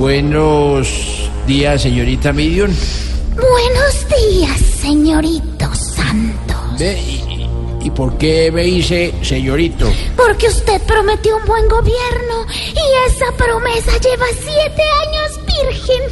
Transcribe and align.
Buenos 0.00 1.30
días, 1.46 1.82
señorita 1.82 2.32
Midion. 2.32 2.74
Buenos 3.34 4.06
días, 4.08 4.58
señorito 4.58 5.74
Santos. 5.74 6.78
Ve, 6.78 6.98
¿Y, 6.98 7.46
y 7.86 7.90
por 7.90 8.16
qué 8.16 8.50
me 8.50 8.62
dice 8.62 9.12
señorito? 9.20 9.92
Porque 10.16 10.48
usted 10.48 10.80
prometió 10.86 11.36
un 11.36 11.44
buen 11.44 11.68
gobierno 11.68 12.46
y 12.72 13.10
esa 13.10 13.30
promesa 13.36 13.92
lleva 13.98 14.24
siete 14.38 14.82
años 15.04 15.38
virgen. 15.68 16.02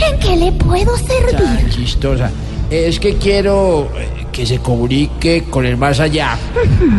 ¿En 0.12 0.20
qué 0.20 0.36
le 0.36 0.52
puedo 0.52 0.92
Tan 0.96 1.06
servir? 1.06 1.70
chistosa. 1.70 2.30
Es 2.70 3.00
que 3.00 3.16
quiero 3.16 3.88
eh, 3.96 4.26
que 4.30 4.44
se 4.44 4.58
comunique 4.58 5.44
con 5.48 5.64
el 5.64 5.78
más 5.78 5.98
allá 5.98 6.36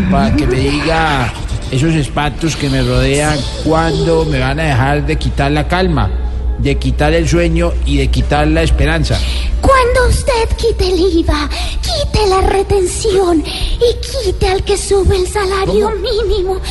para 0.10 0.36
que 0.36 0.48
me 0.48 0.56
diga 0.60 1.32
esos 1.72 1.94
espantos 1.94 2.56
que 2.56 2.70
me 2.70 2.82
rodean 2.82 3.38
cuando 3.64 4.26
me 4.26 4.40
van 4.40 4.60
a 4.60 4.64
dejar 4.64 5.06
de 5.06 5.18
quitar 5.18 5.52
la 5.52 5.68
calma, 5.68 6.10
de 6.58 6.78
quitar 6.78 7.14
el 7.14 7.28
sueño 7.28 7.74
y 7.86 7.98
de 7.98 8.08
quitar 8.10 8.48
la 8.48 8.64
esperanza. 8.64 9.20
Cuando 9.62 10.08
usted 10.10 10.50
quite 10.58 10.88
el 10.88 11.00
IVA, 11.00 11.50
quite 11.82 12.28
la 12.28 12.42
retención 12.42 13.44
y 13.46 14.26
quite 14.26 14.48
al 14.48 14.64
que 14.64 14.78
sube 14.78 15.16
el 15.16 15.28
salario 15.28 15.92
mínimo. 15.92 16.60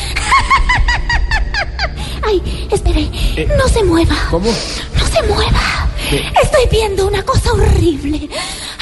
Ay, 2.27 2.69
espere, 2.71 3.09
no 3.57 3.69
se 3.69 3.85
mueva. 3.85 4.17
¿Cómo? 4.31 4.51
No 4.51 5.07
se 5.07 5.23
mueva. 5.23 5.89
¿Qué? 6.11 6.25
Estoy 6.43 6.67
viendo 6.71 7.07
una 7.07 7.23
cosa 7.23 7.53
horrible. 7.53 8.29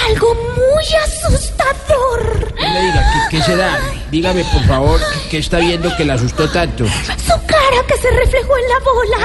Algo 0.08 0.34
muy 0.34 0.84
asustador. 1.05 2.55
No 2.61 2.69
me 2.69 2.83
diga, 2.83 3.28
¿qué, 3.30 3.36
qué 3.36 3.42
será? 3.42 3.78
Dígame, 4.11 4.45
por 4.45 4.62
favor, 4.67 5.01
¿qué, 5.31 5.39
está 5.39 5.59
viendo 5.59 5.95
que 5.97 6.05
la 6.05 6.15
asustó 6.15 6.49
tanto? 6.51 6.85
Su 6.87 7.47
cara 7.47 7.83
que 7.89 7.97
se 7.99 8.11
reflejó 8.11 8.55
en 8.57 8.69
la 8.69 8.79
bola. 8.81 9.19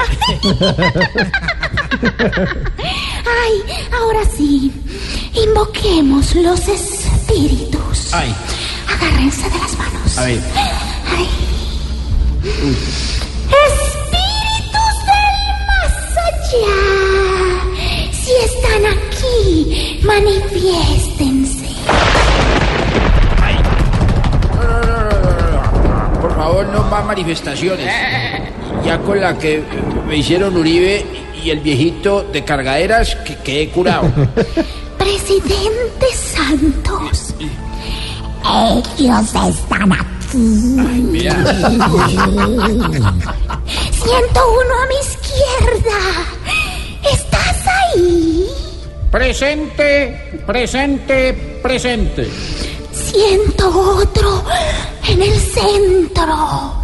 Ay, 3.24 3.62
ahora 3.92 4.20
sí. 4.36 4.72
Invoquemos 5.34 6.34
los 6.34 6.60
espíritus. 6.68 8.12
Ay, 8.12 8.34
Agárrense 8.88 9.48
de 9.48 9.58
las 9.58 9.78
manos. 9.78 10.18
a 10.18 10.24
ver. 10.24 10.40
Ay. 11.16 11.28
Espíritus 13.68 14.94
del 15.08 15.36
más 15.68 15.94
allá. 16.28 16.78
Si 18.12 18.32
están 18.44 18.82
aquí, 18.86 20.00
manifiéstense. 20.02 21.51
Favor, 26.62 26.74
no 26.74 26.82
más 26.90 27.04
manifestaciones. 27.04 27.86
Ya 28.84 28.98
con 28.98 29.20
la 29.20 29.38
que 29.38 29.62
me 30.06 30.16
hicieron 30.16 30.56
Uribe 30.56 31.04
y 31.42 31.50
el 31.50 31.60
viejito 31.60 32.22
de 32.22 32.44
cargaderas, 32.44 33.14
que 33.16 33.36
quedé 33.36 33.68
curado. 33.70 34.10
Presidente 34.98 36.06
Santos. 36.14 37.34
Ellos 38.98 39.34
están 39.34 39.92
aquí. 39.92 40.08
Mira, 40.34 41.34
101 41.34 41.94
a 44.82 44.86
mi 44.86 44.94
izquierda. 45.00 45.98
¿Estás 47.12 47.66
ahí? 47.66 48.46
Presente, 49.10 50.40
presente, 50.46 51.60
presente. 51.62 52.30
Siento 52.92 53.68
otro 53.68 54.42
en 55.12 55.22
el 55.22 55.38
centro. 55.38 56.82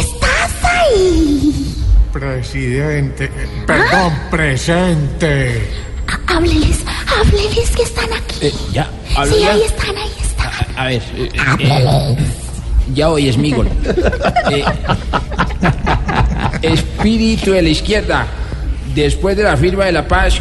¿Estás 0.00 0.64
ahí? 0.64 1.74
Presidente, 2.12 3.30
perdón, 3.66 4.12
presente. 4.30 5.68
Há- 6.06 6.36
Hábleles, 6.36 6.84
hábleles 7.18 7.70
que 7.70 7.82
están 7.82 8.12
aquí. 8.12 8.46
eh, 8.46 8.52
ya, 8.72 8.90
hablo 9.16 9.34
sí, 9.34 9.40
ya. 9.42 9.50
ahí 9.52 9.62
están, 9.62 9.96
ahí 9.96 10.10
están. 10.20 10.50
A 10.76 10.84
ver, 10.86 11.02
eh, 11.16 11.28
eh, 11.58 12.16
ya 12.94 13.08
hoy 13.10 13.28
es 13.28 13.36
Migol. 13.36 13.68
Eh, 14.50 14.64
espíritu 16.62 17.52
de 17.52 17.62
la 17.62 17.68
izquierda, 17.68 18.26
después 18.94 19.36
de 19.36 19.42
la 19.42 19.56
firma 19.56 19.84
de 19.84 19.92
la 19.92 20.06
paz, 20.08 20.40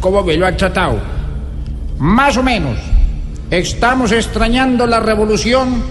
¿cómo 0.00 0.22
me 0.22 0.36
lo 0.36 0.46
han 0.46 0.56
tratado? 0.56 0.98
Más 1.98 2.36
o 2.36 2.42
menos. 2.42 2.76
Estamos 3.50 4.10
extrañando 4.12 4.86
la 4.86 5.00
revolución, 5.00 5.82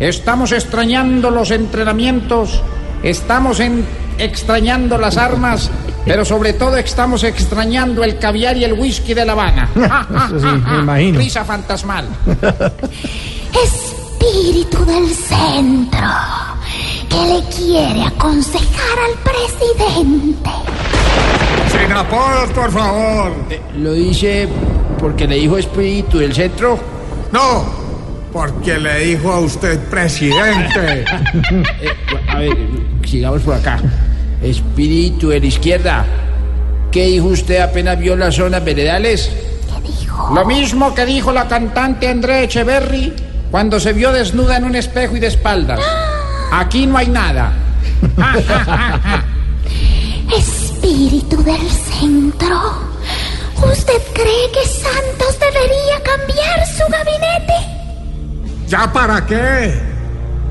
estamos 0.00 0.52
extrañando 0.52 1.30
los 1.30 1.50
entrenamientos, 1.50 2.62
estamos 3.02 3.60
en- 3.60 3.84
extrañando 4.18 4.96
las 4.98 5.16
armas, 5.16 5.70
pero 6.04 6.24
sobre 6.24 6.52
todo 6.52 6.76
estamos 6.76 7.24
extrañando 7.24 8.02
el 8.04 8.18
caviar 8.18 8.56
y 8.56 8.64
el 8.64 8.72
whisky 8.74 9.14
de 9.14 9.24
La 9.24 9.32
Habana. 9.32 9.68
Risa 11.14 11.44
fantasmal. 11.44 12.06
Espíritu 13.64 14.84
del 14.84 15.08
centro 15.14 16.08
que 17.08 17.16
le 17.16 17.42
quiere 17.54 18.02
aconsejar 18.04 18.98
al 19.08 19.14
presidente. 19.22 20.50
Sin 21.70 21.92
apodos, 21.92 22.50
por 22.54 22.70
favor. 22.70 23.32
¿Lo 23.78 23.92
dice 23.92 24.48
porque 24.98 25.26
le 25.26 25.36
dijo 25.36 25.58
espíritu 25.58 26.18
del 26.18 26.34
centro? 26.34 26.78
No, 27.32 27.64
porque 28.32 28.78
le 28.78 28.98
dijo 29.00 29.32
a 29.32 29.40
usted 29.40 29.78
presidente. 29.88 31.04
Eh, 31.80 31.88
a 32.28 32.38
ver, 32.38 32.56
sigamos 33.04 33.42
por 33.42 33.54
acá. 33.54 33.78
Espíritu 34.42 35.28
de 35.28 35.40
la 35.40 35.46
izquierda, 35.46 36.04
¿qué 36.90 37.06
dijo 37.06 37.26
usted 37.26 37.60
apenas 37.60 37.98
vio 37.98 38.16
las 38.16 38.34
zonas 38.34 38.64
veredales? 38.64 39.30
¿Qué 39.82 39.88
dijo? 39.88 40.34
Lo 40.34 40.44
mismo 40.44 40.94
que 40.94 41.06
dijo 41.06 41.32
la 41.32 41.48
cantante 41.48 42.08
Andrea 42.08 42.42
Echeverry 42.42 43.12
cuando 43.50 43.80
se 43.80 43.92
vio 43.92 44.12
desnuda 44.12 44.56
en 44.56 44.64
un 44.64 44.76
espejo 44.76 45.16
y 45.16 45.20
de 45.20 45.28
espaldas. 45.28 45.80
Aquí 46.52 46.86
no 46.86 46.98
hay 46.98 47.08
nada. 47.08 47.52
Espíritu 50.36 51.42
del 51.42 51.70
centro. 51.70 52.86
¿Usted 53.64 54.02
cree 54.12 54.50
que 54.52 54.68
Santos 54.68 55.38
debería 55.40 56.02
cambiar 56.02 56.66
su 56.66 56.84
gabinete? 56.90 57.35
¿Ya 58.68 58.92
para 58.92 59.24
qué? 59.26 59.74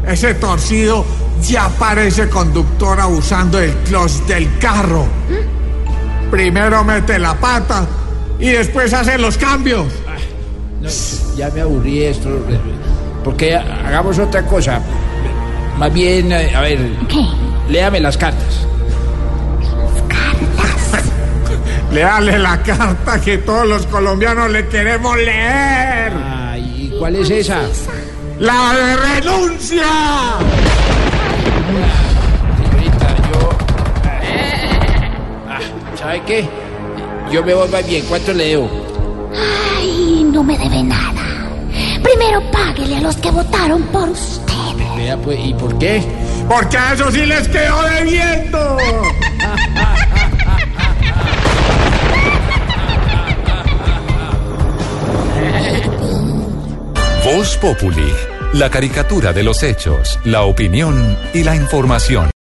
Ese 0.08 0.36
torcido 0.36 1.06
ya 1.42 1.68
parece 1.70 2.30
conductor 2.30 3.00
abusando 3.00 3.58
del 3.58 3.72
clutch 3.80 4.12
del 4.28 4.58
carro. 4.60 5.06
Primero 6.32 6.84
mete 6.84 7.20
la 7.20 7.34
pata 7.36 7.86
y 8.40 8.50
después 8.50 8.94
hace 8.94 9.18
los 9.18 9.38
cambios. 9.38 9.86
No, 10.82 10.90
ya 11.36 11.50
me 11.50 11.62
aburrí 11.62 12.04
esto. 12.04 12.30
Porque 13.24 13.56
hagamos 13.56 14.20
otra 14.20 14.44
cosa. 14.46 14.82
Más 15.78 15.92
bien, 15.94 16.32
eh, 16.32 16.56
a 16.56 16.62
ver, 16.62 16.80
¿Qué? 17.10 17.26
léame 17.70 18.00
las 18.00 18.18
cartas. 18.18 18.66
Leale 21.92 22.38
la 22.38 22.62
carta 22.62 23.22
que 23.22 23.38
todos 23.40 23.66
los 23.68 23.86
colombianos 23.88 24.52
le 24.52 24.68
queremos 24.68 25.16
leer. 25.18 26.12
Ay, 26.14 26.90
¿y 26.94 27.00
cuál 27.00 27.16
es 27.16 27.30
esa? 27.30 27.62
La 28.40 28.74
de 28.74 28.98
renuncia. 28.98 29.86
Señorita, 32.58 33.16
yo. 33.32 33.50
Ah, 35.50 35.60
¿Sabe 35.98 36.22
qué? 36.26 36.50
Yo 37.32 37.44
me 37.44 37.54
voy 37.54 37.70
más 37.70 37.88
bien. 37.88 38.04
¿Cuánto 38.08 38.34
le 38.34 38.48
debo? 38.50 38.70
Ay, 39.80 40.28
no 40.32 40.44
me 40.44 40.58
debe 40.58 40.84
nada. 40.84 41.22
Primero 42.04 42.42
páguele 42.52 42.98
a 42.98 43.02
los 43.02 43.16
que 43.18 43.32
votaron 43.32 43.82
por 43.84 44.10
usted. 44.10 44.54
Vea, 44.98 45.18
pues, 45.18 45.40
¿y 45.40 45.54
por 45.54 45.78
qué? 45.78 46.02
Porque 46.48 46.78
a 46.78 46.94
eso 46.94 47.12
sí 47.12 47.26
les 47.26 47.48
quedó 47.48 47.82
debiendo. 47.84 48.78
Voz 57.36 57.58
Populi, 57.58 58.14
La 58.54 58.70
caricatura 58.70 59.34
de 59.34 59.44
los 59.44 59.62
hechos, 59.62 60.18
la 60.24 60.44
opinión 60.44 61.18
y 61.34 61.44
la 61.44 61.54
información. 61.54 62.30